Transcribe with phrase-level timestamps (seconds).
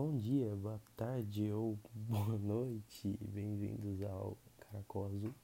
[0.00, 5.34] Bom dia, boa tarde ou boa noite, bem-vindos ao Caracol Azul.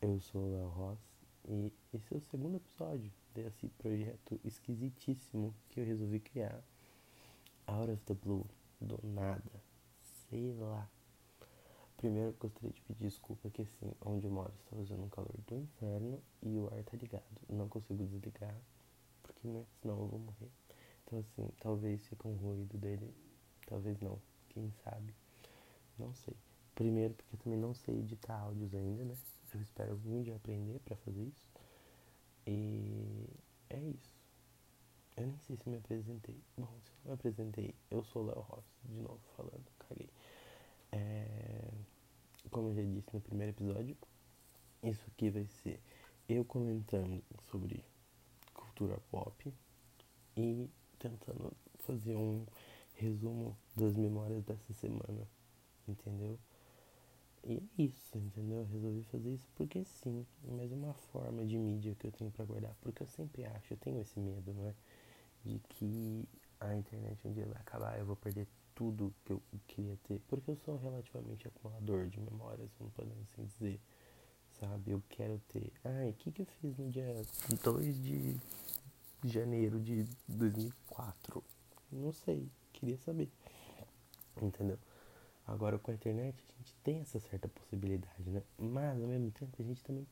[0.00, 1.00] Eu sou o Léo Ross
[1.48, 6.62] e esse é o segundo episódio desse projeto esquisitíssimo que eu resolvi criar.
[7.66, 8.46] Out of the Blue,
[8.80, 9.60] do nada,
[10.30, 10.88] sei lá.
[11.96, 15.34] Primeiro eu gostaria de pedir desculpa que assim, onde eu moro está fazendo um calor
[15.48, 17.24] do inferno e o ar tá ligado.
[17.48, 18.56] Não consigo desligar,
[19.20, 20.50] porque né, senão eu vou morrer.
[21.04, 23.12] Então assim, talvez fique um ruído dele,
[23.74, 24.20] talvez não,
[24.50, 25.12] quem sabe.
[25.98, 26.36] Não sei.
[26.76, 29.16] Primeiro porque eu também não sei editar áudios ainda, né?
[29.52, 31.48] Eu espero algum dia aprender para fazer isso.
[32.46, 33.26] E
[33.68, 34.14] é isso.
[35.16, 36.36] Eu nem sei se me apresentei.
[36.56, 40.08] Bom, se eu não me apresentei, eu sou Léo Ross, de novo falando, caguei.
[40.92, 41.68] É,
[42.50, 43.96] como eu já disse no primeiro episódio,
[44.84, 45.80] isso aqui vai ser
[46.28, 47.84] eu comentando sobre
[48.52, 49.52] cultura pop
[50.36, 52.44] e tentando fazer um
[52.94, 55.28] resumo das memórias dessa semana,
[55.86, 56.38] entendeu?
[57.44, 58.60] E é isso, entendeu?
[58.60, 62.44] Eu resolvi fazer isso porque sim, é uma forma de mídia que eu tenho para
[62.44, 64.74] guardar, porque eu sempre acho, eu tenho esse medo, não é?
[65.44, 66.26] De que
[66.60, 70.50] a internet um dia vai acabar, eu vou perder tudo que eu queria ter, porque
[70.50, 73.80] eu sou relativamente acumulador de memórias, não podemos assim dizer,
[74.58, 74.92] sabe?
[74.92, 75.70] Eu quero ter.
[75.84, 77.22] Ai, o que, que eu fiz no dia
[77.62, 78.40] 2 de
[79.24, 81.42] janeiro de 2004.
[81.90, 82.50] Não sei,
[82.84, 83.30] queria saber.
[84.42, 84.78] Entendeu?
[85.46, 88.42] Agora com a internet a gente tem essa certa possibilidade, né?
[88.58, 90.06] Mas ao mesmo tempo a gente também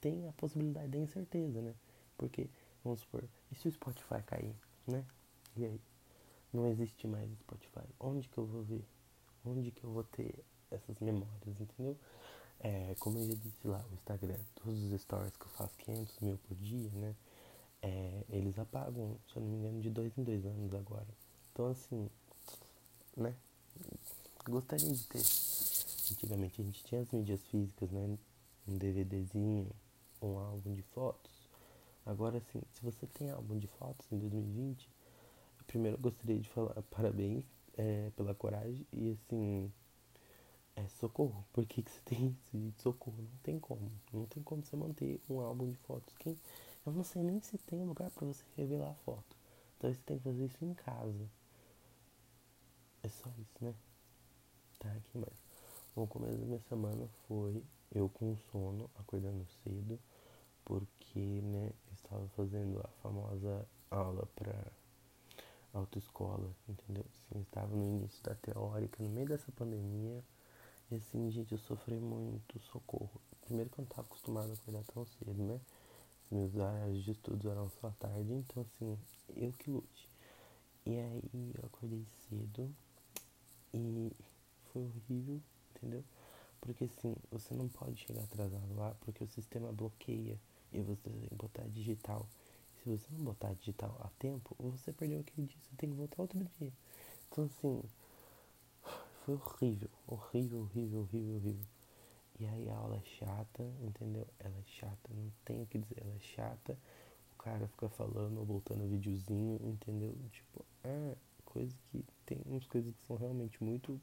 [0.00, 1.74] tem a possibilidade da incerteza, né?
[2.16, 2.48] Porque,
[2.84, 4.54] vamos supor, e se o Spotify cair,
[4.86, 5.04] né?
[5.56, 5.80] E aí?
[6.52, 7.86] Não existe mais Spotify.
[8.00, 8.84] Onde que eu vou ver?
[9.44, 10.34] Onde que eu vou ter
[10.70, 11.96] essas memórias, entendeu?
[12.60, 16.18] É, como eu já disse lá, o Instagram, todos os stories que eu faço 500
[16.20, 17.14] mil por dia, né?
[17.82, 21.06] é, eles apagam, se eu não me engano, de dois em dois anos agora.
[21.58, 22.08] Então, assim,
[23.16, 23.34] né?
[24.48, 25.18] Gostaria de ter.
[26.12, 28.16] Antigamente a gente tinha as mídias físicas, né?
[28.68, 29.68] Um DVDzinho,
[30.22, 31.32] um álbum de fotos.
[32.06, 34.88] Agora, assim, se você tem álbum de fotos em 2020,
[35.66, 37.44] primeiro eu gostaria de falar parabéns
[37.76, 39.72] é, pela coragem e, assim,
[40.76, 41.44] é socorro.
[41.52, 43.18] Por que, que você tem isso, socorro?
[43.18, 43.90] Não tem como.
[44.12, 46.14] Não tem como você manter um álbum de fotos.
[46.18, 46.38] Quem
[46.86, 49.36] eu não sei nem se tem lugar para você revelar a foto.
[49.76, 51.28] Então você tem que fazer isso em casa.
[53.08, 53.74] É só isso, né?
[54.78, 55.32] Tá aqui mais.
[55.96, 59.98] O começo da minha semana foi eu com sono, acordando cedo,
[60.62, 64.54] porque, né, eu estava fazendo a famosa aula para
[65.72, 67.06] autoescola, entendeu?
[67.08, 70.22] Assim, estava no início da teórica, no meio dessa pandemia,
[70.90, 73.22] e assim, gente, eu sofri muito socorro.
[73.40, 75.58] Primeiro que eu não estava acostumado a acordar tão cedo, né?
[76.30, 78.98] meus horários de estudos eram só à tarde, então assim,
[79.34, 80.10] eu que lute.
[80.84, 82.70] E aí eu acordei cedo
[83.72, 84.12] e
[84.72, 85.40] foi horrível,
[85.74, 86.04] entendeu?
[86.60, 90.38] Porque assim, você não pode chegar atrasado lá porque o sistema bloqueia
[90.72, 92.28] e você tem que botar digital.
[92.82, 96.22] Se você não botar digital a tempo, você perdeu aquele dia, você tem que voltar
[96.22, 96.72] outro dia.
[97.30, 97.82] Então assim,
[99.24, 101.66] foi horrível, horrível, horrível, horrível, horrível.
[102.40, 104.26] E aí a aula é chata, entendeu?
[104.38, 106.78] Ela é chata, não tenho o que dizer, ela é chata.
[107.34, 110.14] O cara fica falando ou voltando videozinho, entendeu?
[110.30, 111.16] Tipo, ah,
[111.58, 114.00] coisa que tem umas coisas que são realmente muito.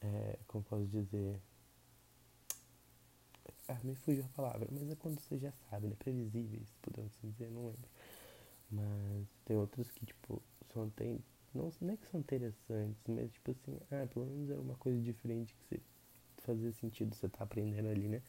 [0.00, 1.38] É, como posso dizer?
[3.68, 5.96] Ah, me fugiu a palavra, mas é quando você já sabe, né?
[5.98, 7.88] Previsíveis, podemos dizer, não lembro.
[8.70, 10.42] Mas tem outras que, tipo,
[10.72, 11.22] são tem.
[11.54, 15.00] Não, não é que são interessantes, mas tipo assim, ah, pelo menos é uma coisa
[15.00, 15.80] diferente que você
[16.38, 18.22] fazer sentido você tá aprendendo ali, né?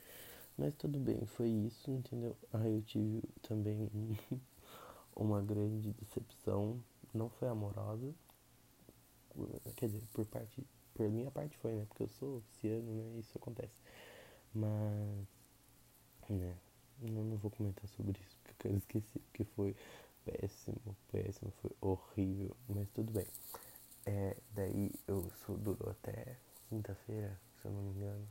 [0.58, 2.36] Mas tudo bem, foi isso, entendeu?
[2.54, 3.90] Aí eu tive também
[5.16, 6.80] uma grande decepção,
[7.14, 8.14] não foi amorosa,
[9.76, 11.86] quer dizer, por parte, por minha parte foi, né?
[11.88, 13.20] Porque eu sou oficiano, né?
[13.20, 13.82] Isso acontece.
[14.54, 15.28] Mas,
[16.30, 16.58] né?
[17.02, 19.76] Eu não vou comentar sobre isso, porque eu esqueci, porque foi
[20.24, 23.28] péssimo, péssimo, foi horrível, mas tudo bem.
[24.06, 26.38] É, daí eu sou, durou até
[26.70, 28.28] quinta-feira, se eu não me engano.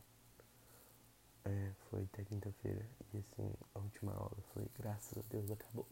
[1.45, 2.89] É, foi até quinta-feira.
[3.13, 5.87] E assim, a última aula foi, graças a Deus, acabou.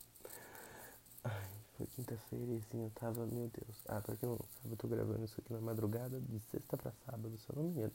[1.25, 3.77] Ai, foi quinta-feira e assim eu tava, meu Deus.
[3.89, 6.93] Ah, pra quem não sabe, eu tô gravando isso aqui na madrugada de sexta pra
[7.07, 7.93] sábado, se eu não me engano.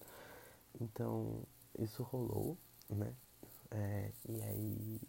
[0.79, 1.43] Então,
[1.79, 2.57] isso rolou,
[2.89, 3.13] né?
[3.71, 5.01] É, e aí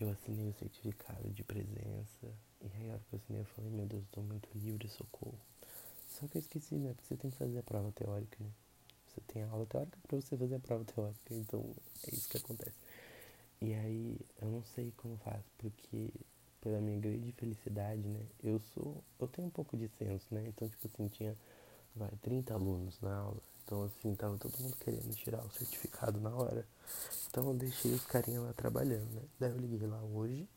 [0.00, 2.26] eu assinei o certificado de presença.
[2.62, 4.88] E aí a hora que eu assinei eu falei, meu Deus, eu tô muito livre,
[4.88, 5.38] socorro.
[6.08, 6.92] Só que eu esqueci, né?
[6.94, 8.50] Porque você tem que fazer a prova teórica, né?
[9.08, 11.34] Você tem a aula teórica para você fazer a prova teórica.
[11.34, 11.64] Então
[12.06, 12.76] é isso que acontece.
[13.60, 16.10] E aí eu não sei como faço, porque
[16.60, 18.20] pela minha grande felicidade, né?
[18.42, 19.02] Eu sou.
[19.18, 20.44] Eu tenho um pouco de senso, né?
[20.46, 21.36] Então, tipo assim, tinha
[21.94, 23.40] vai, 30 alunos na aula.
[23.64, 26.66] Então, assim, tava todo mundo querendo tirar o certificado na hora.
[27.28, 29.22] Então, eu deixei os carinhas lá trabalhando, né?
[29.38, 30.48] Daí eu liguei lá hoje.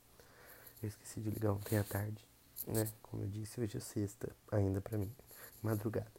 [0.82, 2.28] Eu esqueci de ligar ontem à tarde,
[2.68, 2.92] né?
[3.02, 5.10] Como eu disse, hoje é sexta, ainda pra mim,
[5.62, 6.12] madrugada.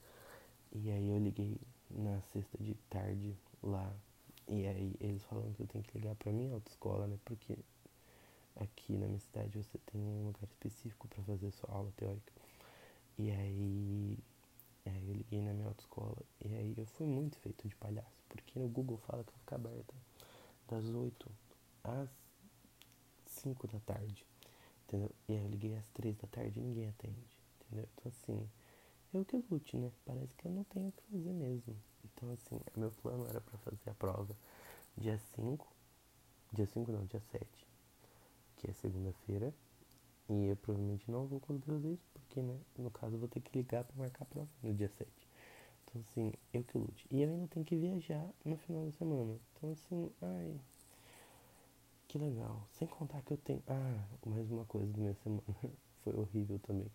[0.72, 1.60] E aí eu liguei
[1.90, 3.92] na sexta de tarde lá.
[4.48, 7.18] E aí eles falaram que eu tenho que ligar pra minha autoescola, né?
[7.24, 7.58] Porque
[8.56, 12.32] aqui na minha cidade você tem um lugar específico para fazer sua aula teórica.
[13.18, 14.18] E aí,
[14.86, 18.58] aí eu liguei na minha autoescola e aí eu fui muito feito de palhaço, porque
[18.58, 19.94] no Google fala que fica aberta
[20.68, 21.30] das 8
[21.84, 22.10] às
[23.26, 24.26] 5 da tarde,
[24.84, 25.10] entendeu?
[25.28, 27.88] E aí eu liguei às 3 da tarde e ninguém atende, entendeu?
[27.94, 28.50] Então assim,
[29.12, 29.92] eu que lute, né?
[30.04, 31.76] Parece que eu não tenho o que fazer mesmo.
[32.04, 34.36] Então assim, meu plano era para fazer a prova
[34.96, 35.66] dia 5,
[36.52, 37.63] dia 5 não, dia 7,
[38.64, 39.52] que é segunda-feira,
[40.28, 43.56] e eu provavelmente não vou fazer isso, porque, né, no caso eu vou ter que
[43.56, 45.10] ligar para marcar a prova no dia 7.
[45.84, 47.06] Então, assim, eu que lute.
[47.10, 49.38] E eu ainda tenho que viajar no final da semana.
[49.52, 50.60] Então, assim, ai.
[52.08, 52.66] Que legal.
[52.72, 53.62] Sem contar que eu tenho.
[53.68, 55.42] Ah, mais uma coisa da minha semana.
[56.02, 56.90] Foi horrível também.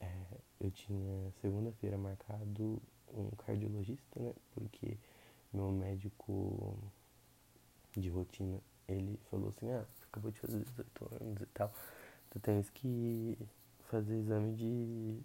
[0.00, 2.80] É, eu tinha segunda-feira marcado
[3.12, 4.32] um cardiologista, né?
[4.52, 4.96] Porque
[5.52, 6.78] meu médico
[7.96, 11.72] de rotina, ele falou assim, ah, acabou de fazer 18 anos e tal
[12.30, 13.36] tu tens que
[13.90, 15.20] fazer exame de.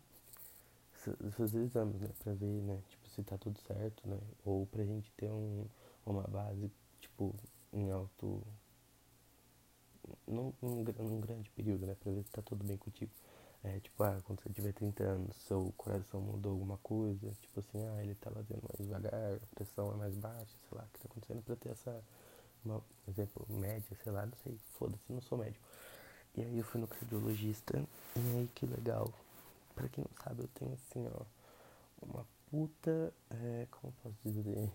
[1.32, 2.10] fazer exames, né?
[2.24, 2.82] Pra ver, né?
[2.90, 4.20] Tipo, se tá tudo certo, né?
[4.44, 5.66] Ou pra gente ter um,
[6.06, 7.34] uma base, tipo,
[7.72, 8.42] em alto.
[10.28, 11.96] Num, num, num grande período, né?
[11.96, 13.12] Pra ver se tá tudo bem contigo.
[13.64, 17.84] É, tipo, ah, quando você tiver 30 anos, seu coração mudou alguma coisa, tipo assim,
[17.84, 21.00] ah, ele tá batendo mais devagar, a pressão é mais baixa, sei lá, o que
[21.00, 22.04] tá acontecendo pra ter essa,
[22.66, 25.64] uma, exemplo, média, sei lá, não sei, foda-se, não sou médico.
[26.36, 27.82] E aí eu fui no cardiologista
[28.16, 29.12] e aí que legal.
[29.74, 31.26] Pra quem não sabe, eu tenho assim, ó,
[32.02, 34.72] uma puta, é, como posso dizer,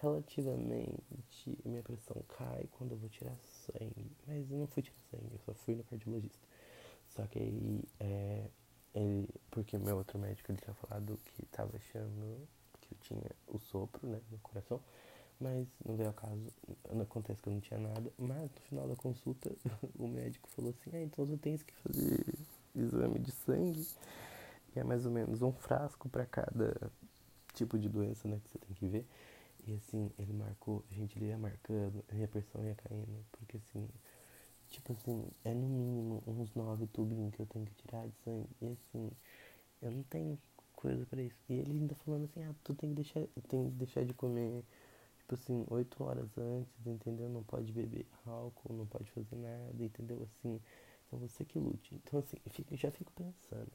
[0.00, 4.10] relativamente minha pressão cai quando eu vou tirar sangue.
[4.26, 6.46] Mas eu não fui tirar sangue, eu só fui no cardiologista.
[7.08, 8.46] Só que aí, é,
[8.94, 12.48] ele, porque meu outro médico ele tinha falado que tava achando
[12.80, 14.80] que eu tinha o sopro, né, no coração.
[15.40, 16.52] Mas não veio ao caso,
[17.00, 18.12] acontece que eu não tinha nada.
[18.18, 19.50] Mas no final da consulta,
[19.98, 22.24] o médico falou assim: ah, então você tem que fazer
[22.74, 23.86] exame de sangue.
[24.74, 26.90] E é mais ou menos um frasco para cada
[27.54, 29.06] tipo de doença né, que você tem que ver.
[29.66, 33.24] E assim, ele marcou, a gente ia marcando, a minha pressão ia caindo.
[33.32, 33.88] Porque assim,
[34.68, 38.48] tipo assim, é no mínimo uns nove tubinhos que eu tenho que tirar de sangue.
[38.60, 39.10] E assim,
[39.80, 40.38] eu não tenho
[40.74, 41.38] coisa para isso.
[41.48, 44.64] E ele ainda falando assim, ah, tu tem que deixar, tem que deixar de comer
[45.32, 47.28] tipo assim, oito horas antes, entendeu?
[47.28, 50.22] Não pode beber álcool, não pode fazer nada, entendeu?
[50.22, 50.60] Assim,
[51.06, 51.94] então você que lute.
[51.94, 52.36] Então assim,
[52.70, 53.70] eu, já fico pensando,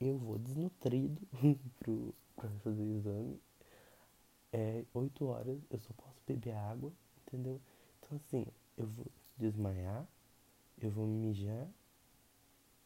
[0.00, 1.20] eu vou desnutrido
[1.80, 3.40] pro, pra fazer exame,
[4.52, 6.92] é oito horas, eu só posso beber água,
[7.26, 7.60] entendeu?
[7.98, 8.46] Então assim,
[8.76, 9.06] eu vou
[9.36, 10.06] desmaiar,
[10.80, 11.68] eu vou mijar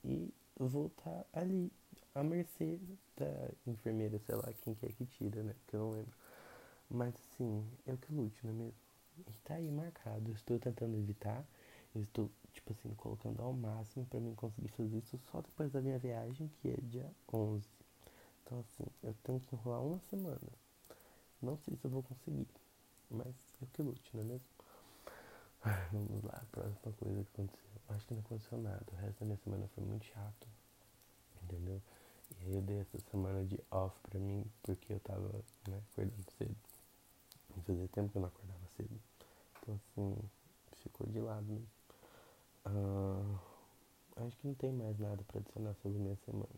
[0.05, 1.71] e vou estar ali
[2.15, 2.81] à mercê
[3.17, 5.55] da enfermeira, sei lá, quem quer que tira, né?
[5.67, 6.28] Que eu não lembro.
[6.91, 8.75] Mas assim, eu que lute, não é mesmo?
[9.27, 10.31] E tá aí marcado.
[10.33, 11.45] Estou tentando evitar.
[11.95, 15.99] Estou, tipo assim, colocando ao máximo para mim conseguir fazer isso só depois da minha
[15.99, 17.67] viagem, que é dia 11.
[18.45, 20.53] Então, assim, eu tenho que enrolar uma semana.
[21.43, 22.49] Não sei se eu vou conseguir,
[23.11, 24.47] mas eu que lute, não é mesmo?
[25.93, 27.69] Vamos lá, próxima coisa que aconteceu.
[27.89, 28.85] Acho que não aconteceu nada.
[28.93, 30.49] O resto da minha semana foi muito chato.
[31.43, 31.81] Entendeu?
[32.31, 36.31] E aí eu dei essa semana de off pra mim porque eu tava, né, acordando
[36.37, 36.57] cedo.
[37.59, 39.01] E fazia tempo que eu não acordava cedo.
[39.61, 40.17] Então assim,
[40.83, 41.69] ficou de lado mesmo.
[42.67, 43.39] Uh,
[44.27, 46.49] acho que não tem mais nada pra adicionar sobre minha semana.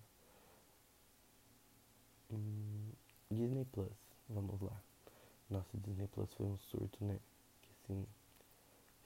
[2.33, 2.93] Hum,
[3.31, 3.93] Disney Plus,
[4.29, 4.81] vamos lá.
[5.49, 7.19] Nossa, Disney Plus foi um surto, né?
[7.63, 8.07] Que assim,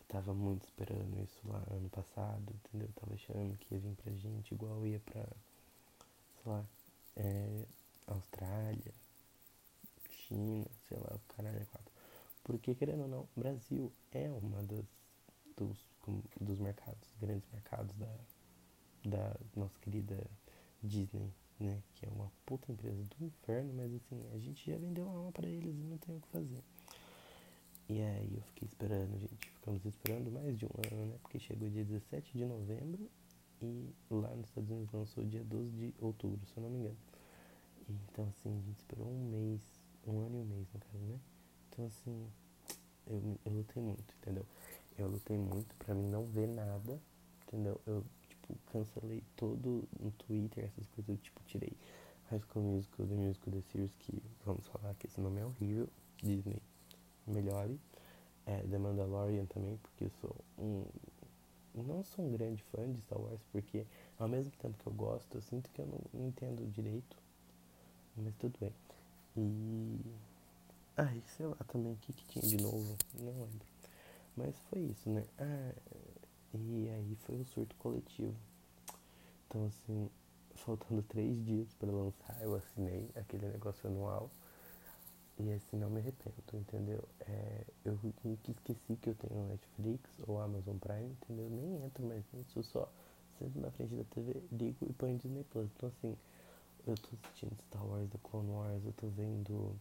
[0.01, 2.89] eu tava muito esperando isso lá ano passado, entendeu?
[2.89, 6.65] Eu tava achando que ia vir pra gente igual ia pra, sei lá,
[7.17, 7.65] é,
[8.07, 8.95] Austrália,
[10.27, 11.93] China, sei lá, o caralho é quatro.
[12.43, 14.85] Porque, querendo ou não, Brasil é uma das
[15.57, 15.79] dos,
[16.41, 18.15] dos mercados, grandes mercados da,
[19.05, 20.19] da nossa querida
[20.83, 21.83] Disney, né?
[21.95, 25.33] Que é uma puta empresa do inferno, mas assim, a gente já vendeu a alma
[25.33, 26.63] pra eles e não tem o que fazer.
[27.89, 29.51] E aí eu fiquei esperando, gente.
[29.51, 31.19] Ficamos esperando mais de um ano, né?
[31.23, 33.11] Porque chegou dia 17 de novembro
[33.61, 36.97] e lá nos Estados Unidos lançou dia 12 de outubro, se eu não me engano.
[37.89, 39.61] E, então assim, a gente esperou um mês,
[40.07, 41.19] um ano e um mês no caso, né?
[41.69, 42.27] Então assim,
[43.07, 44.47] eu, eu lutei muito, entendeu?
[44.99, 47.01] Eu lutei muito pra mim não ver nada,
[47.47, 47.81] entendeu?
[47.87, 51.73] Eu, tipo, cancelei todo no Twitter, essas coisas, eu, tipo, tirei
[52.31, 55.89] High School Musical, The Musical, The Series, que vamos falar que esse nome é horrível,
[56.23, 56.61] Disney
[57.27, 57.79] melhore.
[58.47, 60.85] É, The Mandalorian também, porque eu sou um.
[61.75, 63.87] Não sou um grande fã de Star Wars, porque
[64.19, 67.17] ao mesmo tempo que eu gosto, eu sinto que eu não entendo direito.
[68.17, 68.73] Mas tudo bem.
[69.37, 70.01] E.
[70.97, 72.97] Ai, sei lá também, o que, que tinha de novo?
[73.19, 73.67] Não lembro.
[74.37, 75.25] Mas foi isso, né?
[75.39, 75.75] Ah,
[76.55, 78.35] e aí foi o surto coletivo.
[79.47, 80.09] Então, assim,
[80.57, 84.31] faltando três dias para lançar, eu assinei aquele negócio anual.
[85.39, 87.03] E assim, não me arrependo, entendeu?
[87.21, 91.51] É, eu nunca esqueci que eu tenho Netflix ou Amazon Prime, entendeu?
[91.51, 92.89] Nem entro mais nisso, só
[93.39, 95.69] sento na frente da TV, ligo e põe Disney Plus.
[95.77, 96.17] Então, assim,
[96.87, 99.75] eu tô assistindo Star Wars, The Clone Wars, eu tô vendo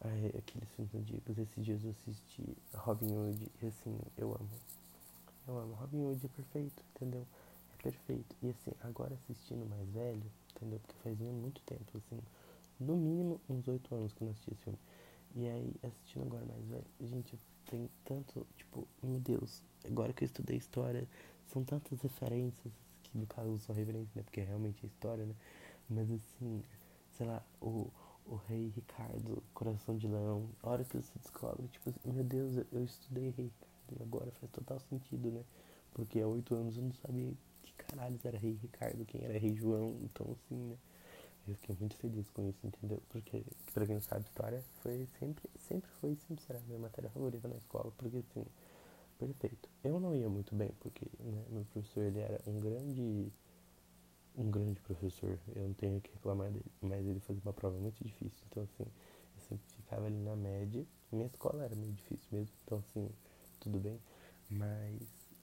[0.00, 1.38] ai, aqueles filmes antigos.
[1.38, 4.50] Esses dias eu assisti Robin Hood e, assim, eu amo.
[5.46, 5.74] Eu amo.
[5.74, 7.26] Robin Hood é perfeito, entendeu?
[7.78, 8.36] É perfeito.
[8.42, 10.80] E, assim, agora assistindo mais velho, entendeu?
[10.80, 12.20] Porque faz muito tempo, assim
[12.82, 14.78] no mínimo uns oito anos que eu não assisti esse filme.
[15.34, 20.26] E aí, assistindo agora mais velho, gente, tem tanto, tipo, meu Deus, agora que eu
[20.26, 21.06] estudei história,
[21.52, 22.72] são tantas referências,
[23.02, 24.22] que no caso são referências, né?
[24.22, 25.34] Porque é realmente é história, né?
[25.92, 26.62] Mas assim,
[27.16, 27.90] sei lá, o,
[28.26, 32.56] o rei Ricardo, Coração de Leão, a hora que você descobre, tipo assim, meu Deus,
[32.56, 35.42] eu, eu estudei rei Ricardo e agora faz total sentido, né?
[35.92, 37.32] Porque há oito anos eu não sabia
[37.62, 40.76] que caralho era rei Ricardo, quem era rei João, então assim, né?
[41.46, 43.02] Eu fiquei muito feliz com isso, entendeu?
[43.08, 43.42] Porque,
[43.74, 47.56] pra quem não sabe, história foi sempre, sempre foi sempre será minha matéria favorita na
[47.56, 48.46] escola, porque assim,
[49.18, 49.68] perfeito.
[49.82, 53.32] Eu não ia muito bem, porque né, meu professor ele era um grande,
[54.36, 58.02] um grande professor, eu não tenho que reclamar dele, mas ele fazia uma prova muito
[58.02, 62.54] difícil, então assim, eu sempre ficava ali na média, minha escola era meio difícil mesmo,
[62.64, 63.10] então assim,
[63.60, 64.00] tudo bem,
[64.48, 65.02] mas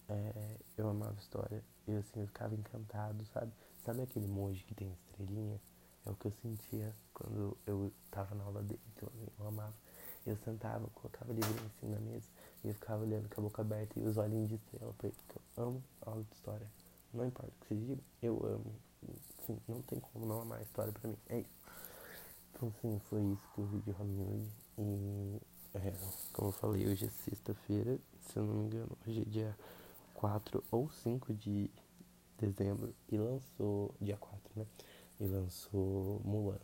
[0.10, 3.52] é, eu amava história, e assim, eu ficava encantado, sabe?
[3.86, 5.60] Sabe aquele emoji que tem estrelinha?
[6.06, 9.74] É o que eu sentia quando eu tava na aula dele, então eu amava.
[10.26, 12.28] Eu sentava, colocava livrinho assim na mesa
[12.64, 15.16] e eu ficava olhando com a boca aberta e os olhinhos de estrela porque
[15.58, 16.68] eu amo aula de história.
[17.14, 18.76] Não importa o que vocês digam, eu amo.
[19.46, 21.18] Sim, não tem como não amar a história pra mim.
[21.28, 21.50] É isso.
[22.54, 24.48] Então sim, foi isso que eu vi de Hood.
[24.78, 25.42] E
[25.74, 25.94] é,
[26.34, 29.58] como eu falei, hoje é sexta-feira, se eu não me engano, hoje é dia
[30.14, 31.70] 4 ou 5 de
[32.38, 34.66] dezembro e lançou dia 4, né?
[35.20, 36.60] e lançou Mulan.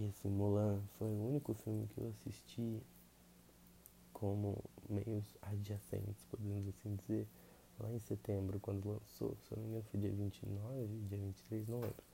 [0.00, 2.82] E assim, Mulan foi o único filme que eu assisti
[4.12, 7.28] como meios adjacentes, podemos assim dizer,
[7.78, 9.36] lá em setembro, quando lançou.
[9.42, 12.04] Se eu não me engano, foi dia 29, dia 23, não lembro.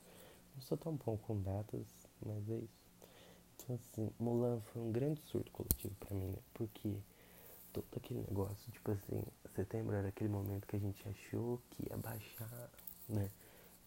[0.55, 1.87] Não sou tão bom com datas,
[2.25, 2.81] mas é isso.
[3.57, 6.39] Então, assim, Mulan foi um grande surto coletivo pra mim, né?
[6.55, 6.97] Porque
[7.73, 9.23] todo aquele negócio, tipo assim,
[9.55, 12.71] setembro era aquele momento que a gente achou que ia baixar,
[13.09, 13.31] né?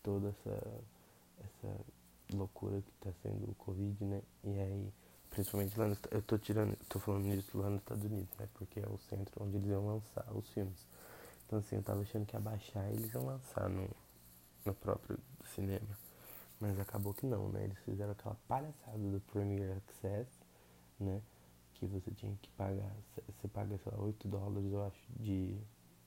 [0.02, 0.84] Toda essa
[1.44, 1.80] essa
[2.34, 4.22] loucura que tá sendo o Covid, né?
[4.44, 4.94] E aí,
[5.30, 8.48] principalmente lá no, eu tô tirando, tô falando disso lá nos Estados Unidos, né?
[8.54, 10.88] Porque é o centro onde eles iam lançar os filmes.
[11.46, 13.90] Então assim, eu tava achando que ia baixar e eles iam lançar no,
[14.66, 15.20] no próprio
[15.54, 15.88] cinema.
[16.60, 17.66] Mas acabou que não, né?
[17.66, 20.30] Eles fizeram aquela palhaçada do Premier Access,
[21.00, 21.22] né?
[21.74, 22.96] Que você tinha que pagar,
[23.28, 25.58] você paga, sei lá, 8 dólares, eu acho, de,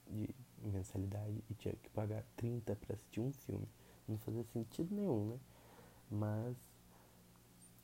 [0.08, 3.68] de mensalidade e tinha que pagar 30 para assistir um filme
[4.08, 5.38] não fazia sentido nenhum, né?
[6.10, 6.56] Mas,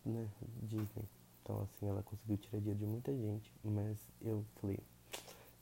[0.05, 0.31] né,
[0.63, 1.09] Disney.
[1.43, 4.79] Então, assim, ela conseguiu tirar dinheiro de muita gente, mas eu falei,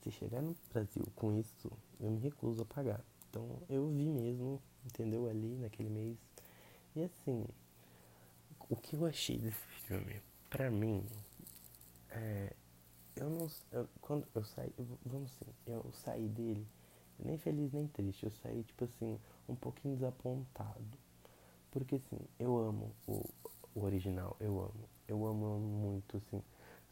[0.02, 3.04] se chegar no Brasil com isso, eu me recuso a pagar.
[3.28, 5.28] Então, eu vi mesmo, entendeu?
[5.28, 6.19] Ali naquele mês.
[6.97, 7.47] E assim,
[8.69, 11.04] o que eu achei desse filme, pra mim,
[12.11, 12.52] é,
[13.16, 13.49] eu não.
[13.71, 14.73] Eu, quando eu saí,
[15.04, 16.66] vamos assim, eu saí dele
[17.19, 18.25] nem feliz nem triste.
[18.25, 20.99] Eu saí, tipo assim, um pouquinho desapontado.
[21.71, 23.25] Porque, assim, eu amo o,
[23.75, 24.88] o original, eu amo.
[25.07, 26.42] Eu amo, amo muito, assim.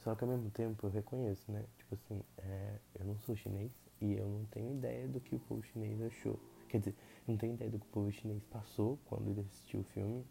[0.08, 1.62] Só que ao mesmo tempo eu reconheço, né?
[1.76, 5.38] Tipo assim, é, eu não sou chinês e eu não tenho ideia do que o
[5.38, 6.40] povo chinês achou.
[6.66, 6.94] Quer dizer,
[7.26, 10.24] não tenho ideia do que o povo chinês passou quando ele assistiu o filme.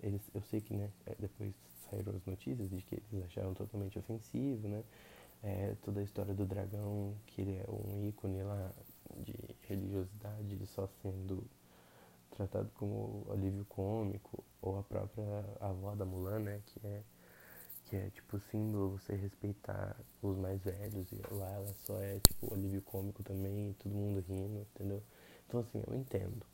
[0.00, 1.52] Eles, eu sei que, né, é, depois
[1.90, 4.84] saíram as notícias de que eles acharam totalmente ofensivo, né?
[5.42, 8.70] É, toda a história do dragão, que ele é um ícone lá
[9.16, 11.44] de religiosidade só sendo
[12.30, 15.24] tratado como alívio cômico, ou a própria
[15.60, 17.02] avó da Mulan, né, que é
[17.86, 22.52] que é tipo símbolo você respeitar os mais velhos e lá ela só é tipo
[22.52, 25.02] alívio cômico também, todo mundo rindo, entendeu?
[25.46, 26.44] Então assim, eu entendo.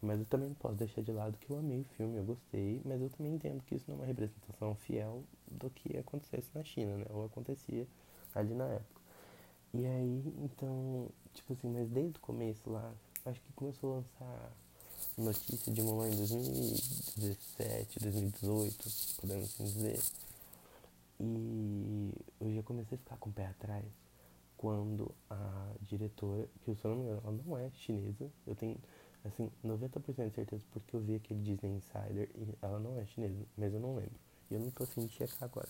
[0.00, 2.82] Mas eu também não posso deixar de lado que eu amei o filme, eu gostei,
[2.84, 6.62] mas eu também entendo que isso não é uma representação fiel do que acontecesse na
[6.62, 7.06] China, né?
[7.10, 7.86] Ou acontecia
[8.34, 9.00] ali na época.
[9.72, 12.92] E aí, então, tipo assim, mas desde o começo lá,
[13.24, 14.52] acho que começou a lançar
[15.16, 18.76] notícia de Mulan em 2017, 2018,
[19.20, 20.00] podemos assim dizer.
[21.20, 23.84] E eu já comecei a ficar com o pé atrás
[24.56, 28.78] quando a diretora, que eu só não me engano, ela não é chinesa, eu tenho
[29.24, 33.44] assim 90% de certeza porque eu vi aquele Disney Insider e ela não é chinesa,
[33.56, 34.18] mas eu não lembro.
[34.50, 35.68] E eu não tô afim de checar agora.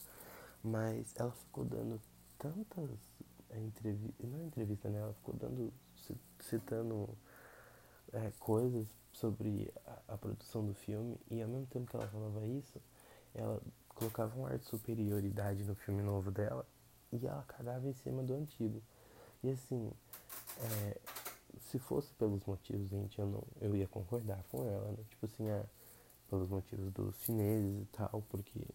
[0.62, 2.00] Mas ela ficou dando
[2.38, 2.90] tantas
[3.50, 4.98] é, entrevistas, não é entrevista, né?
[4.98, 5.72] Ela ficou dando,
[6.40, 7.08] citando
[8.12, 12.46] é, coisas sobre a, a, produção do filme e ao mesmo tempo que ela falava
[12.46, 12.80] isso,
[13.34, 13.60] ela
[13.94, 16.66] colocava um ar de superioridade no filme novo dela
[17.12, 18.82] e ela cagava em cima do antigo.
[19.42, 19.90] E assim,
[20.60, 20.98] é,
[21.60, 25.04] se fosse pelos motivos, gente, eu não, eu ia concordar com ela, né?
[25.10, 25.64] Tipo assim, ah,
[26.28, 28.66] pelos motivos dos chineses e tal, porque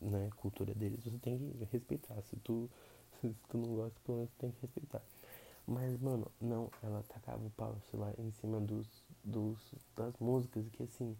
[0.00, 2.20] né, cultura deles você tem que respeitar.
[2.22, 2.68] Se tu,
[3.20, 5.02] se tu não gosta, pelo menos tem que respeitar.
[5.66, 8.86] Mas, mano, não, ela tacava o pau, sei lá, em cima dos,
[9.22, 9.58] dos,
[9.96, 11.16] das músicas, que assim,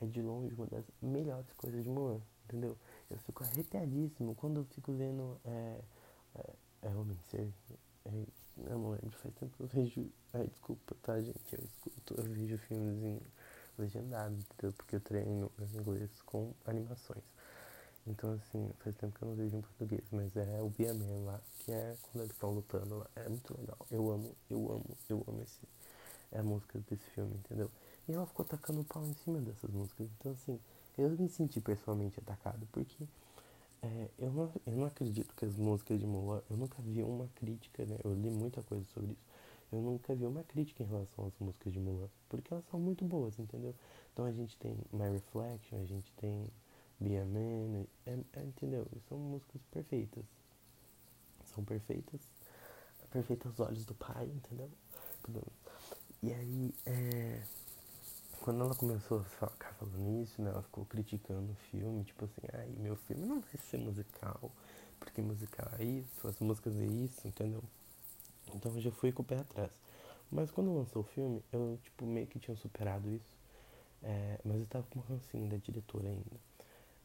[0.00, 2.76] é de longe uma das melhores coisas de Mulan, entendeu?
[3.10, 5.80] Eu fico arrepiadíssimo quando eu fico vendo é,
[6.36, 7.52] é, é Homem Ser.
[8.04, 8.10] É,
[8.66, 10.10] eu não lembro, faz tempo que eu vejo.
[10.32, 11.54] Ai, desculpa, tá, gente?
[11.54, 13.20] Eu escuto, eu vejo filmes em
[13.78, 14.72] legendado, entendeu?
[14.72, 17.24] Porque eu treino inglês com animações.
[18.06, 21.40] Então, assim, faz tempo que eu não vejo em português, mas é o Biaman lá,
[21.60, 23.06] que é quando eles estão lutando lá.
[23.14, 23.78] É muito legal.
[23.90, 25.60] Eu amo, eu amo, eu amo esse,
[26.32, 27.70] é a música desse filme, entendeu?
[28.08, 30.08] E ela ficou tacando o pau em cima dessas músicas.
[30.18, 30.58] Então, assim,
[30.98, 33.04] eu me senti pessoalmente atacado, porque
[33.82, 37.28] é, eu, não, eu não acredito que as músicas de Mulan, eu nunca vi uma
[37.34, 37.98] crítica, né?
[38.04, 39.22] Eu li muita coisa sobre isso.
[39.72, 43.04] Eu nunca vi uma crítica em relação às músicas de Mulan, porque elas são muito
[43.04, 43.74] boas, entendeu?
[44.12, 46.46] Então a gente tem My Reflection, a gente tem
[47.00, 48.86] Be a Man, é, é, entendeu?
[49.08, 50.24] São músicas perfeitas.
[51.54, 52.20] São perfeitas.
[53.10, 54.70] Perfeitas aos olhos do pai, entendeu?
[56.22, 57.42] E aí, é,
[58.42, 62.42] quando ela começou a ficar falando isso, né, ela ficou criticando o filme, tipo assim,
[62.52, 64.50] ai, meu filme não vai ser musical,
[64.98, 67.62] porque musical é isso, as músicas é isso, entendeu?
[68.52, 69.70] Então eu já fui com o pé atrás.
[70.30, 73.36] Mas quando lançou o filme, eu, tipo, meio que tinha superado isso.
[74.02, 76.40] É, mas eu tava com um rancinho da diretora ainda.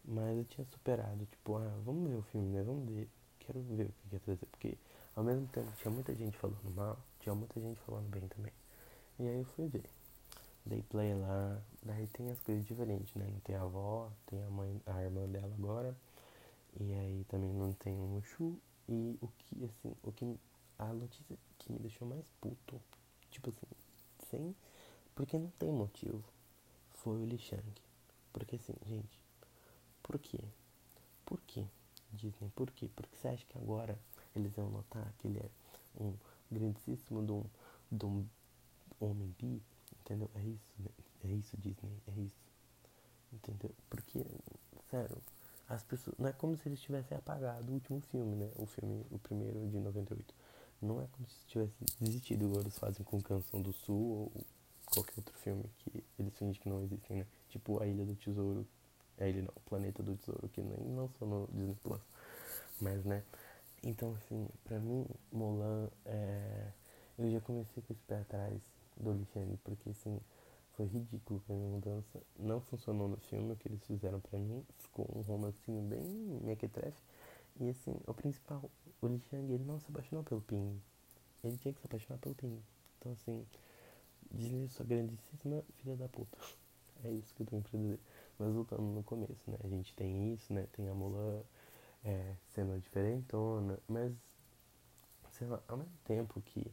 [0.03, 2.63] Mas eu tinha superado, tipo, ah, vamos ver o filme, né?
[2.63, 3.07] Vamos ver.
[3.39, 4.45] Quero ver o que quer trazer.
[4.47, 4.77] Porque
[5.15, 8.53] ao mesmo tempo tinha muita gente falando mal, tinha muita gente falando bem também.
[9.19, 9.83] E aí eu fui ver.
[10.67, 13.25] Dei play lá, daí tem as coisas diferentes, né?
[13.31, 15.95] Não tem a avó, tem a mãe, a irmã dela agora.
[16.77, 18.59] E aí também não tem o Mushu.
[18.89, 20.37] E o que, assim, o que.
[20.77, 22.81] A notícia que me deixou mais puto,
[23.31, 23.65] tipo assim,
[24.29, 24.53] sem.
[25.15, 26.21] Porque não tem motivo.
[26.95, 27.63] Foi o Li Shang.
[28.33, 29.19] Porque assim, gente,
[30.03, 30.39] por quê?
[31.25, 31.65] Por quê?
[32.11, 32.89] Disney, por quê?
[32.93, 33.97] Porque você acha que agora
[34.35, 35.49] eles vão notar que ele é
[35.99, 36.13] um
[36.51, 37.43] grandíssimo de um,
[37.89, 38.27] de um
[38.99, 39.61] homem bi?
[40.07, 40.31] Entendeu?
[40.35, 40.89] É isso, né?
[41.25, 42.39] É isso, Disney, é isso.
[43.33, 43.75] Entendeu?
[43.89, 44.25] Porque,
[44.89, 45.17] sério,
[45.67, 46.17] as pessoas.
[46.17, 48.49] Não é como se eles tivessem apagado o último filme, né?
[48.55, 50.33] O filme, o primeiro de 98.
[50.81, 54.45] Não é como se tivesse desistido, igual eles fazem com Canção do Sul ou
[54.85, 57.27] qualquer outro filme que eles fingem que não existem, né?
[57.49, 58.65] Tipo A Ilha do Tesouro,
[59.17, 62.01] é ele não, o Planeta do Tesouro, que nem lançou no Disney Plus.
[62.79, 63.23] Mas, né?
[63.83, 66.71] Então, assim, pra mim, Mulan, é...
[67.17, 70.19] eu já comecei com esse pé atrás do Alexandre, porque, assim,
[70.73, 72.21] foi ridículo pra minha mudança.
[72.37, 74.65] Não funcionou no filme o que eles fizeram pra mim.
[74.77, 76.03] Ficou um romancinho bem
[76.43, 77.01] mequetrefe.
[77.59, 78.69] E, assim, o principal,
[79.01, 80.79] o Alexandre, ele não se apaixonou pelo Ping.
[81.43, 82.61] Ele tinha que se apaixonar pelo Ping.
[82.99, 83.45] Então, assim,
[84.31, 86.37] Disney, sua grandíssima filha da puta.
[87.03, 87.99] É isso que eu tenho pra dizer.
[88.39, 89.57] Mas voltando no começo, né?
[89.63, 90.67] A gente tem isso, né?
[90.71, 91.43] Tem a Mulan
[92.03, 94.11] é, sendo diferentona, mas
[95.31, 96.71] sei lá, ao mesmo tempo que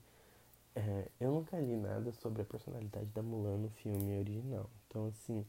[0.74, 4.68] é, eu nunca li nada sobre a personalidade da Mulan no filme original.
[4.86, 5.44] Então assim,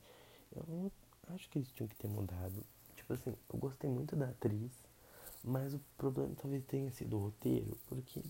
[0.56, 0.92] eu
[1.34, 2.64] acho que eles tinham que ter mudado.
[2.96, 4.72] Tipo assim, eu gostei muito da atriz,
[5.44, 8.22] mas o problema talvez tenha sido o roteiro, porque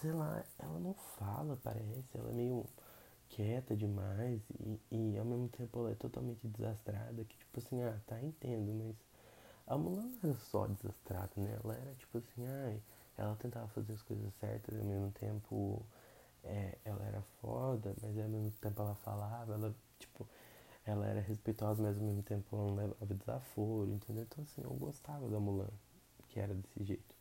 [0.00, 2.66] sei lá, ela não fala, parece, ela é meio
[3.28, 7.98] quieta demais e, e ao mesmo tempo ela é totalmente desastrada, que tipo assim, ah,
[8.06, 8.96] tá, entendo, mas
[9.66, 11.58] a Mulan não era só desastrada, né?
[11.62, 12.82] Ela era tipo assim, ai,
[13.20, 15.84] ela tentava fazer as coisas certas ao mesmo tempo
[16.44, 20.26] é, ela era foda, mas ao mesmo tempo ela falava, ela, tipo,
[20.84, 24.24] ela era respeitosa, mas ao mesmo tempo ela não levava desaforo, entendeu?
[24.24, 25.68] Então assim, eu gostava da Mulan,
[26.28, 27.14] que era desse jeito.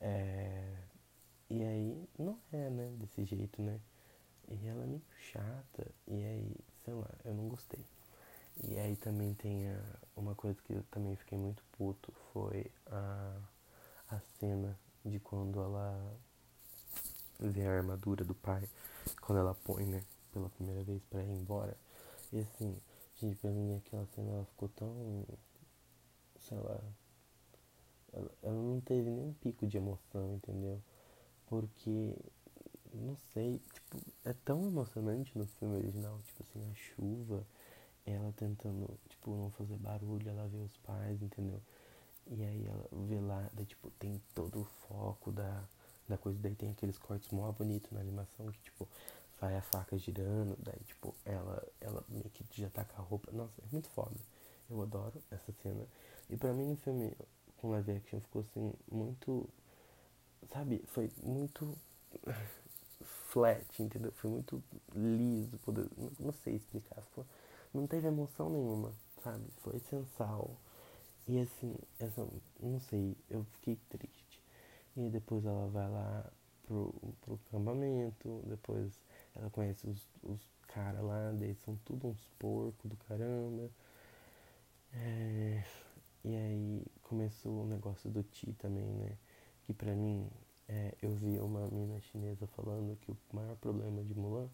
[0.00, 0.76] É,
[1.50, 3.80] e aí, não é, né, desse jeito, né?
[4.48, 5.86] E ela é meio chata.
[6.06, 7.84] E aí, sei lá, eu não gostei.
[8.64, 9.80] E aí também tem a,
[10.16, 13.36] uma coisa que eu também fiquei muito puto foi a,
[14.10, 16.16] a cena de quando ela
[17.40, 18.68] vê a armadura do pai,
[19.20, 20.02] quando ela põe, né?
[20.36, 21.74] pela primeira vez pra ir embora.
[22.30, 22.76] E assim,
[23.16, 25.24] gente, pra mim aquela cena ela ficou tão.
[26.38, 26.78] sei lá.
[28.12, 30.80] Ela, ela não teve nem um pico de emoção, entendeu?
[31.46, 32.14] Porque.
[32.92, 37.46] Não sei, tipo, é tão emocionante no filme original, tipo assim, a chuva,
[38.06, 41.60] ela tentando, tipo, não fazer barulho, ela vê os pais, entendeu?
[42.28, 45.62] E aí ela vê lá, daí tipo, tem todo o foco da,
[46.08, 48.88] da coisa, daí tem aqueles cortes mó bonitos na animação que tipo,
[49.40, 53.30] vai a faca girando, daí tipo, ela, ela meio que já tá com a roupa.
[53.32, 54.16] Nossa, é muito foda.
[54.68, 55.86] Eu adoro essa cena.
[56.28, 57.12] E pra mim o filme
[57.58, 59.48] com live action ficou assim, muito.
[60.52, 61.76] Sabe, foi muito
[63.30, 64.12] flat, entendeu?
[64.12, 64.62] Foi muito
[64.94, 67.00] liso, poder, não, não sei explicar.
[67.02, 67.24] Ficou,
[67.72, 69.44] não teve emoção nenhuma, sabe?
[69.58, 70.56] Foi sensal
[71.28, 72.26] e assim, essa,
[72.60, 74.42] não sei, eu fiquei triste.
[74.96, 76.30] E depois ela vai lá
[76.66, 78.92] pro, pro acampamento, depois
[79.34, 83.70] ela conhece os, os caras lá, eles são tudo uns porcos do caramba.
[84.92, 85.64] É,
[86.24, 89.16] e aí começou o negócio do Ti também, né?
[89.64, 90.28] Que pra mim,
[90.68, 94.48] é, eu vi uma mina chinesa falando que o maior problema de Mulan,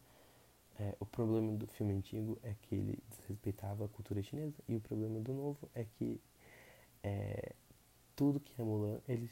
[0.79, 4.81] é, o problema do filme antigo é que ele desrespeitava a cultura chinesa e o
[4.81, 6.21] problema do novo é que
[7.03, 7.55] é,
[8.15, 9.31] tudo que é Mulan eles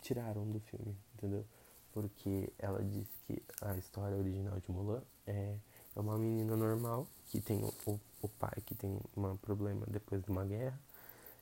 [0.00, 1.44] tiraram do filme, entendeu?
[1.92, 5.56] Porque ela disse que a história original de Mulan é,
[5.94, 10.30] é uma menina normal que tem o, o, pai que tem um problema depois de
[10.30, 10.78] uma guerra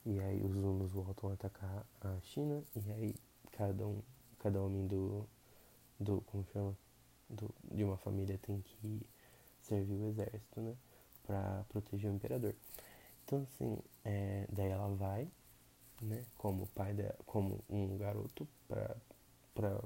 [0.07, 3.15] e aí os hunos voltam a atacar a China e aí
[3.53, 4.01] cada um
[4.39, 5.27] cada homem do
[5.99, 6.77] do como chama
[7.29, 9.07] do, de uma família tem que
[9.61, 10.75] servir o exército né
[11.27, 12.55] para proteger o imperador
[13.25, 15.29] então assim é, daí ela vai
[16.05, 18.97] né, como pai dela, como um garoto para
[19.55, 19.81] para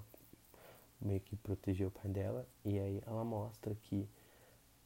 [1.01, 2.47] meio que proteger o pai dela.
[2.65, 4.09] E aí ela mostra que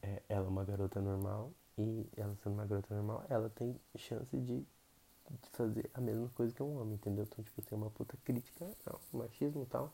[0.02, 1.52] é, ela é uma garota normal.
[1.78, 6.52] E ela sendo uma garota normal ela tem chance de, de fazer a mesma coisa
[6.52, 7.24] que um homem entendeu?
[7.24, 9.92] Então tipo tem uma puta crítica ao machismo e tal.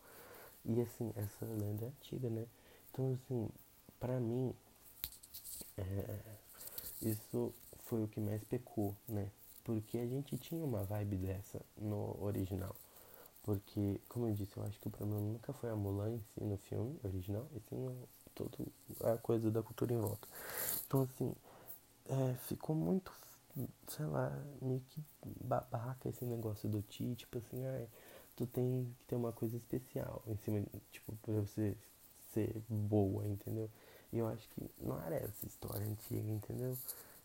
[0.65, 2.47] E assim essa lenda é antiga né?
[2.91, 3.49] Então assim
[4.01, 4.53] para mim
[5.77, 6.21] é,
[7.03, 9.31] isso foi o que mais pecou né
[9.69, 12.75] porque a gente tinha uma vibe dessa no original.
[13.43, 16.43] Porque, como eu disse, eu acho que o problema nunca foi a Mulan em si
[16.43, 17.99] no filme original, e sim
[18.35, 18.57] toda
[19.05, 20.27] a coisa da cultura em volta.
[20.87, 21.35] Então, assim,
[22.09, 23.13] é, ficou muito,
[23.89, 25.03] sei lá, meio que
[25.45, 27.87] babaca esse negócio do Ti, tipo assim, ah,
[28.37, 31.77] tu tem que ter uma coisa especial em cima, tipo, pra você
[32.33, 33.69] ser boa, entendeu?
[34.15, 36.75] E eu acho que não era essa história antiga, entendeu?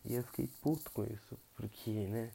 [0.04, 2.30] E eu fiquei puto com isso, porque, né,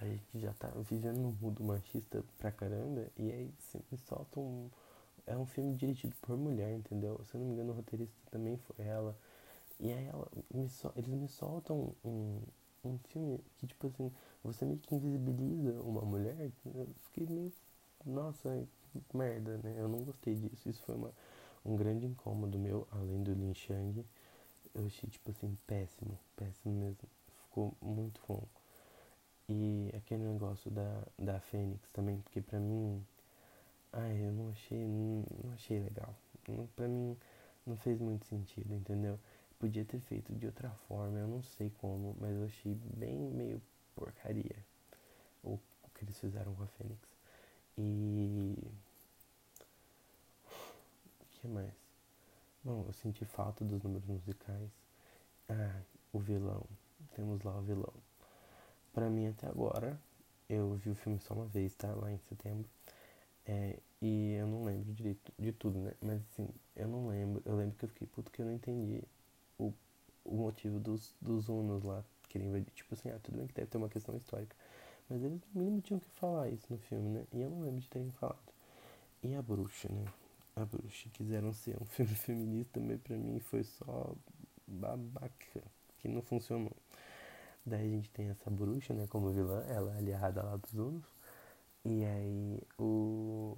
[0.00, 4.68] a gente já tá vivendo num mundo machista pra caramba, e aí sempre solta um.
[5.26, 7.20] É um filme dirigido por mulher, entendeu?
[7.24, 9.16] Se eu não me engano, o roteirista também foi ela.
[9.80, 12.40] E aí ela me eles me soltam um,
[12.84, 14.12] um filme que, tipo assim,
[14.44, 16.50] você meio que invisibiliza uma mulher.
[16.66, 17.52] Eu fiquei meio.
[18.06, 18.66] Nossa,
[19.14, 19.74] merda, né?
[19.78, 20.68] Eu não gostei disso.
[20.68, 21.12] Isso foi uma,
[21.64, 24.04] um grande incômodo meu, além do Lin Shang
[24.74, 27.08] eu achei, tipo assim, péssimo, péssimo mesmo.
[27.44, 28.46] Ficou muito bom.
[29.48, 33.04] E aquele negócio da, da Fênix também, porque pra mim,
[33.92, 36.14] ai, eu não achei, não, achei legal.
[36.48, 37.16] Não, pra mim,
[37.66, 39.18] não fez muito sentido, entendeu?
[39.58, 43.60] Podia ter feito de outra forma, eu não sei como, mas eu achei bem meio
[43.94, 44.56] porcaria
[45.42, 47.08] o, o que eles fizeram com a Fênix.
[47.78, 48.56] E.
[51.20, 51.81] O que mais?
[52.64, 54.70] Bom, eu senti falta dos números musicais.
[55.48, 55.80] Ah,
[56.12, 56.64] o vilão.
[57.16, 57.92] Temos lá o vilão.
[58.92, 59.98] Pra mim, até agora,
[60.48, 61.92] eu vi o filme só uma vez, tá?
[61.92, 62.68] Lá em setembro.
[63.46, 65.92] É, e eu não lembro direito de tudo, né?
[66.00, 67.42] Mas assim, eu não lembro.
[67.44, 69.02] Eu lembro que eu fiquei puto que eu não entendi
[69.58, 69.72] o,
[70.24, 72.70] o motivo dos, dos Unos lá querem invadir.
[72.74, 74.54] Tipo assim, ah, tudo bem que deve ter uma questão histórica.
[75.10, 77.26] Mas eles no mínimo tinham que falar isso no filme, né?
[77.32, 78.38] E eu não lembro de terem falado.
[79.22, 80.04] E a bruxa, né?
[80.56, 84.14] A bruxa quiseram ser um filme feminista, mas pra mim foi só
[84.66, 85.62] babaca,
[85.98, 86.76] que não funcionou.
[87.64, 91.04] Daí a gente tem essa bruxa, né, como vilã, ela é aliada lá dos Unos.
[91.84, 93.56] E aí o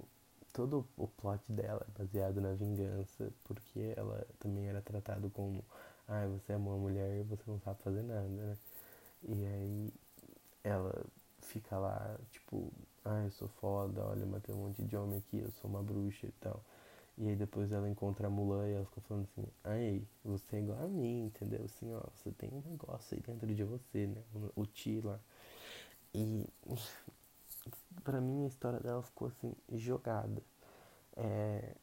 [0.53, 5.63] todo o plot dela é baseado na vingança, porque ela também era tratada como,
[6.07, 8.57] ah, você é uma mulher e você não sabe fazer nada, né?
[9.23, 9.93] E aí
[10.63, 11.05] ela
[11.41, 12.71] fica lá, tipo,
[13.03, 16.25] ah, eu sou foda, olha, matei um monte de homem aqui, eu sou uma bruxa
[16.27, 16.63] e tal.
[17.17, 20.59] E aí depois ela encontra a Mulan e ela fica falando assim, ai, você é
[20.59, 21.63] igual a mim, entendeu?
[21.63, 24.21] Assim, ó, você tem um negócio aí dentro de você, né?
[24.55, 25.19] O Ti lá.
[26.13, 26.45] E
[28.03, 30.41] pra mim a história dela ficou assim, jogada.
[31.15, 31.73] É,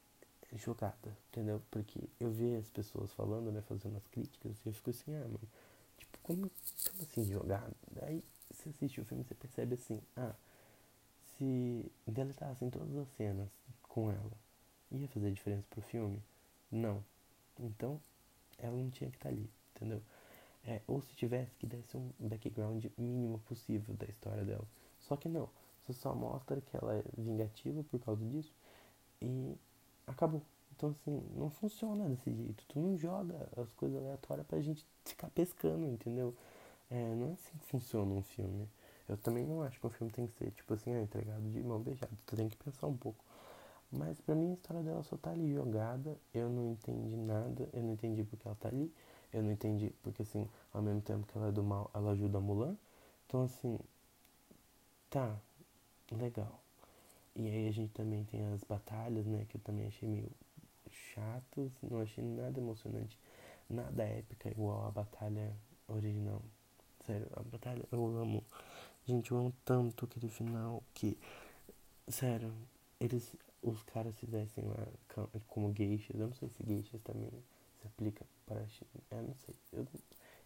[0.57, 1.61] chocada, entendeu?
[1.71, 5.25] Porque eu vi as pessoas falando, né, fazendo as críticas, e eu fico assim, ah,
[5.25, 5.39] mano,
[5.97, 6.51] tipo, como,
[6.89, 7.73] como assim jogada?
[8.03, 10.35] Aí você assiste o filme você percebe assim, ah,
[11.37, 13.49] se deletassem todas as cenas
[13.81, 14.31] com ela,
[15.01, 16.21] ia fazer diferença pro filme?
[16.71, 17.03] Não.
[17.59, 17.99] Então,
[18.57, 20.01] ela não tinha que estar tá ali, entendeu?
[20.65, 24.65] É, ou se tivesse, que desse um background mínimo possível da história dela.
[24.99, 25.49] Só que não.
[25.81, 28.53] Você só mostra que ela é vingativa por causa disso
[29.21, 29.55] e
[30.07, 30.41] acabou.
[30.75, 32.63] Então assim, não funciona desse jeito.
[32.67, 36.33] Tu não joga as coisas aleatórias pra gente ficar pescando, entendeu?
[36.89, 38.69] É, não é assim que funciona um filme.
[39.07, 41.61] Eu também não acho que um filme tem que ser, tipo assim, ah, entregado de
[41.61, 42.11] mão beijada.
[42.25, 43.23] Tu tem que pensar um pouco.
[43.95, 46.17] Mas pra mim a história dela só tá ali jogada.
[46.33, 47.69] Eu não entendi nada.
[47.71, 48.91] Eu não entendi porque ela tá ali.
[49.31, 52.37] Eu não entendi porque, assim, ao mesmo tempo que ela é do mal, ela ajuda
[52.37, 52.75] a Mulan.
[53.27, 53.79] Então, assim,
[55.09, 55.39] tá,
[56.11, 56.59] legal.
[57.35, 59.45] E aí a gente também tem as batalhas, né?
[59.49, 60.31] Que eu também achei meio
[60.91, 61.71] chatos.
[61.81, 63.19] Não achei nada emocionante,
[63.69, 65.55] nada épica igual a batalha
[65.87, 66.41] original.
[67.05, 68.43] Sério, a batalha eu amo.
[69.05, 71.17] Gente, eu amo tanto aquele final que.
[72.07, 72.53] Sério,
[72.99, 73.35] eles.
[73.63, 74.87] Os caras se vestem lá
[75.47, 76.19] como geishas.
[76.19, 77.31] Eu não sei se geishas também
[77.79, 78.59] se aplica para.
[79.09, 79.55] Eu não sei.
[79.71, 79.87] Eu,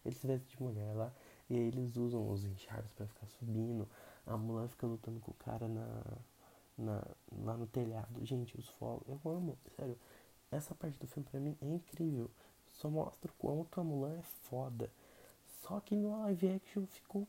[0.04, 1.12] eles se vestem de mulher lá.
[1.50, 3.88] E aí eles usam os enxares para ficar subindo.
[4.24, 6.02] A Mulan fica lutando com o cara na,
[6.76, 7.02] na,
[7.44, 8.24] lá no telhado.
[8.24, 9.98] Gente, os fogos, eu amo, sério.
[10.50, 12.30] Essa parte do filme pra mim é incrível.
[12.72, 14.90] Só mostra o quanto a Mulan é foda.
[15.44, 17.26] Só que no live action ficou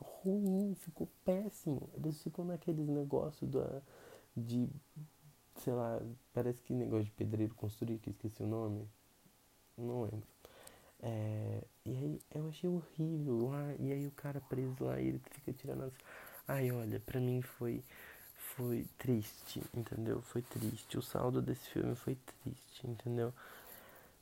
[0.00, 1.88] ruim, ficou péssimo.
[1.94, 3.82] Eles ficam naqueles negócios da,
[4.36, 4.68] de,
[5.56, 6.00] sei lá,
[6.32, 8.88] parece que negócio de pedreiro construir, que esqueci o nome.
[9.76, 10.26] Não lembro.
[11.02, 15.20] É, e aí eu achei horrível lá, e aí o cara preso lá e ele
[15.30, 15.92] fica tirando as.
[16.46, 17.82] Ai, olha, pra mim foi.
[18.56, 20.20] Foi triste, entendeu?
[20.22, 20.98] Foi triste.
[20.98, 23.32] O saldo desse filme foi triste, entendeu?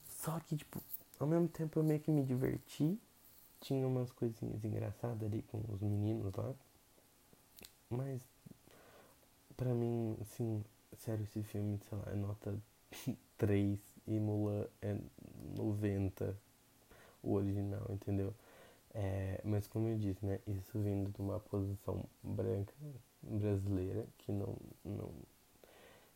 [0.08, 0.80] Só que, tipo,
[1.18, 2.98] ao mesmo tempo eu meio que me diverti.
[3.60, 6.54] Tinha umas coisinhas engraçadas ali com os meninos lá.
[7.90, 8.22] Mas,
[9.60, 10.64] pra mim, assim,
[10.96, 12.58] sério, esse filme, sei lá, é nota
[13.38, 14.96] 3 e Mulan é
[15.56, 16.34] 90
[17.22, 18.34] o original, entendeu?
[18.94, 22.74] É, mas como eu disse, né, isso vindo de uma posição branca
[23.22, 25.12] brasileira que não, não,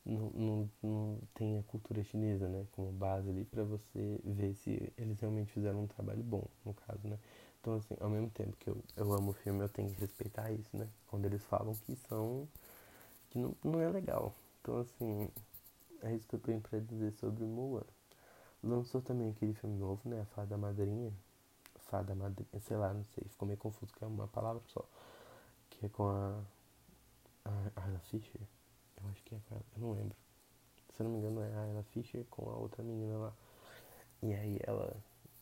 [0.04, 4.92] não, não, não tem a cultura chinesa, né, como base ali para você ver se
[4.98, 7.18] eles realmente fizeram um trabalho bom, no caso, né.
[7.60, 10.50] Então, assim, ao mesmo tempo que eu, eu amo o filme, eu tenho que respeitar
[10.52, 12.46] isso, né, quando eles falam que são,
[13.34, 14.32] que não, não é legal.
[14.60, 15.28] Então, assim,
[16.02, 17.82] é isso que eu tenho pra dizer sobre Mulan.
[18.62, 20.22] Lançou também aquele filme novo, né?
[20.22, 21.12] A Fada Madrinha.
[21.90, 24.88] Fada Madrinha, sei lá, não sei, ficou meio confuso, que é uma palavra só.
[25.68, 26.40] Que é com a.
[27.44, 28.40] A Ayla Fisher.
[29.02, 30.16] Eu acho que é com ela, eu não lembro.
[30.94, 33.32] Se eu não me engano, é a Ayla Fisher com a outra menina lá.
[34.22, 34.96] E aí ela.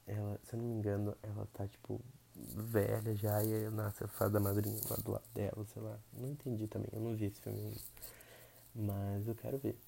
[0.05, 2.01] Ela, se eu não me engano, ela tá tipo
[2.35, 5.99] velha já e nasce a fada madrinha lá do lado dela, sei lá.
[6.13, 7.81] Não entendi também, eu não vi esse filme ainda.
[8.75, 9.79] Mas eu quero ver.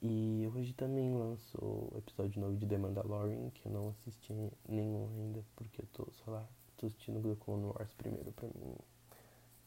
[0.00, 4.32] E hoje também lançou o episódio novo de The Mandalorian, que eu não assisti
[4.68, 6.44] nenhum ainda, porque eu tô, sei lá,
[6.76, 8.74] tô assistindo The Clone Wars primeiro pra mim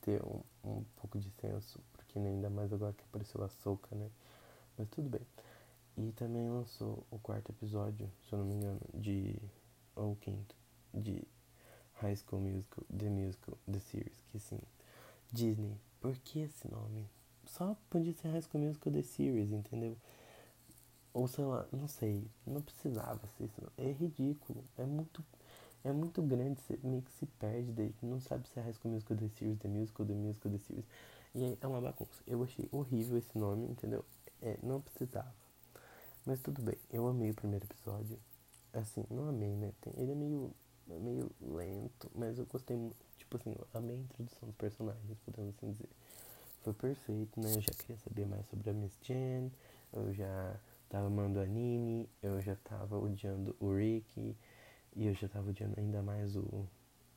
[0.01, 4.09] ter um, um pouco de senso, porque ainda mais agora que apareceu a Soca, né?
[4.77, 5.25] Mas tudo bem.
[5.97, 9.41] E também lançou o quarto episódio, se eu não me engano, de.
[9.95, 10.53] ou o quinto,
[10.93, 11.25] de
[11.95, 14.59] High School Musical, The Musical, The Series, que assim.
[15.31, 17.09] Disney, por que esse nome?
[17.45, 19.97] Só podia ser High School Musical The Series, entendeu?
[21.13, 23.71] Ou sei lá, não sei, não precisava ser isso.
[23.77, 25.23] É ridículo, é muito,
[25.83, 28.93] é muito grande, você meio que se perde daí, não sabe se é High School
[28.93, 30.85] Musical The Series, The Musical, The Musical, The Series.
[31.33, 32.21] E aí é uma bagunça.
[32.25, 34.05] Eu achei horrível esse nome, entendeu?
[34.41, 35.33] É, não precisava.
[36.25, 38.17] Mas tudo bem, eu amei o primeiro episódio.
[38.73, 39.71] Assim, não amei, né?
[39.95, 40.51] Ele é meio,
[40.87, 42.97] meio lento, mas eu gostei muito.
[43.17, 45.89] Tipo assim, eu amei a introdução dos personagens, podemos assim dizer.
[46.61, 47.49] Foi perfeito, né?
[47.55, 49.51] Eu já queria saber mais sobre a Miss Jen,
[49.93, 54.35] eu já tava amando o anime, eu já tava odiando o Rick,
[54.95, 56.67] e eu já tava odiando ainda mais o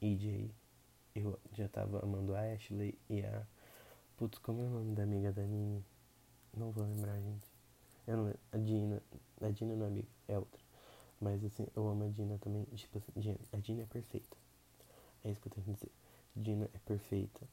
[0.02, 0.50] EJ.
[1.14, 3.46] Eu já tava amando a Ashley e a.
[4.16, 5.84] Putz, como é o nome da amiga da Nini?
[6.56, 7.46] Não vou lembrar, gente.
[8.06, 8.40] Eu não lembro.
[8.52, 9.02] A Dina.
[9.40, 10.67] A Dina não é amiga, é outra.
[11.20, 12.64] Mas assim, eu amo a Dina também.
[12.74, 14.36] Tipo assim, a Dina é perfeita.
[15.24, 15.92] É isso que eu tenho que dizer.
[16.36, 17.46] Dina é perfeita.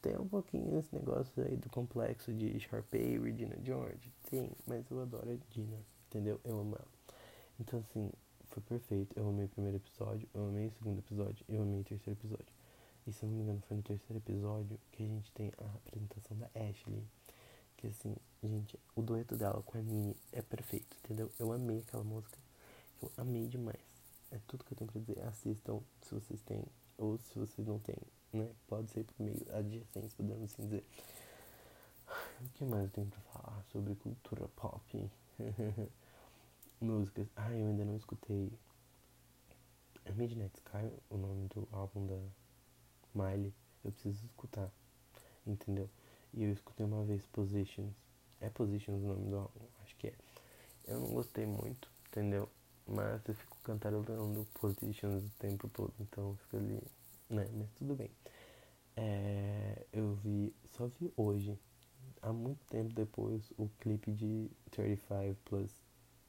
[0.00, 4.12] Tem um pouquinho esse negócio aí do complexo de Sharpay e Regina George.
[4.28, 6.40] Tem, mas eu adoro a Dina, entendeu?
[6.44, 6.88] Eu amo ela.
[7.60, 8.10] Então, assim,
[8.46, 9.16] foi perfeito.
[9.16, 12.52] Eu amei o primeiro episódio, eu amei o segundo episódio, eu amei o terceiro episódio.
[13.06, 15.64] E se eu não me engano, foi no terceiro episódio que a gente tem a
[15.76, 17.04] apresentação da Ashley.
[17.76, 21.30] que assim, gente, o dueto dela com a Nini é perfeito, entendeu?
[21.38, 22.38] Eu amei aquela música.
[23.02, 23.80] Eu amei demais.
[24.30, 25.20] É tudo que eu tenho pra dizer.
[25.24, 26.64] Assistam se vocês têm,
[26.96, 27.96] ou se vocês não têm,
[28.32, 28.48] né?
[28.68, 30.84] Pode ser por meio adjacente, podemos assim dizer.
[32.40, 35.10] O que mais eu tenho pra falar sobre cultura pop?
[36.80, 37.26] Músicas.
[37.34, 38.52] Ah, eu ainda não escutei.
[40.04, 42.18] É Midnight Sky o nome do álbum da
[43.14, 43.52] Miley.
[43.84, 44.70] Eu preciso escutar.
[45.46, 45.90] Entendeu?
[46.32, 47.94] E eu escutei uma vez Positions.
[48.40, 49.60] É Positions o nome do álbum?
[49.82, 50.14] Acho que é.
[50.86, 52.48] Eu não gostei muito, entendeu?
[52.92, 55.92] Mas eu fico cantarolando Positions o tempo todo.
[56.00, 56.80] Então fica ali.
[57.30, 57.48] Né?
[57.54, 58.10] Mas tudo bem.
[58.96, 60.54] É, eu vi.
[60.76, 61.58] Só vi hoje.
[62.20, 65.70] Há muito tempo depois o clipe de 35 plus.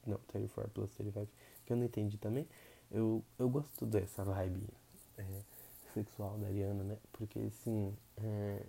[0.06, 1.32] Não, 34 plus 35.
[1.66, 2.48] Que eu não entendi também.
[2.90, 4.68] Eu, eu gosto dessa vibe
[5.18, 5.42] é,
[5.94, 6.98] sexual da Ariana, né?
[7.12, 7.96] Porque assim.
[8.18, 8.64] É,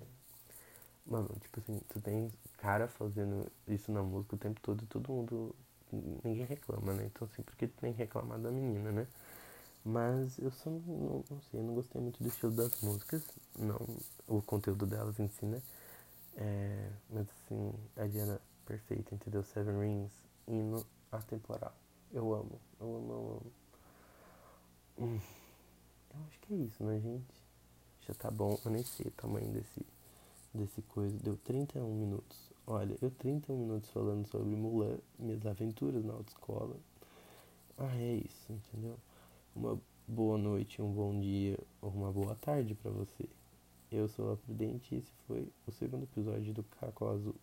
[1.07, 5.13] Mano, tipo assim, tu tem cara fazendo isso na música o tempo todo e todo
[5.13, 5.55] mundo.
[6.25, 7.07] Ninguém reclama, né?
[7.07, 9.07] Então assim, por que tu tem que reclamar da menina, né?
[9.85, 13.23] Mas eu só não, não, não sei, eu não gostei muito do estilo das músicas,
[13.59, 13.79] não
[14.27, 15.61] o conteúdo delas em si, né?
[16.37, 19.45] É, mas assim, a Diana perfeita, entendeu?
[19.45, 20.13] Seven Rings,
[20.49, 21.75] hino atemporal.
[22.13, 23.53] Eu amo, eu amo, eu amo.
[24.99, 25.21] Hum,
[26.15, 27.35] eu acho que é isso, né, gente?
[28.07, 29.85] Já tá bom, eu nem sei o tamanho desse
[30.55, 32.39] desse coisa deu 31 minutos.
[32.66, 36.74] Olha, eu 31 minutos falando sobre Mulan, minhas aventuras na autoescola.
[37.77, 38.96] Ah, é isso, entendeu?
[39.55, 43.29] Uma boa noite, um bom dia ou uma boa tarde para você.
[43.92, 47.37] Eu sou a Prudente e esse foi o segundo episódio do Caracol Azul.